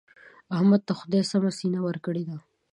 [0.57, 2.37] احمد ته خدای سمه سینه ورکړې ده.